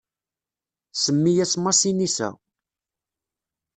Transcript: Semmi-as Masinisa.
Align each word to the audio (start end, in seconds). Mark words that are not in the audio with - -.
Semmi-as 1.03 1.53
Masinisa. 1.63 2.27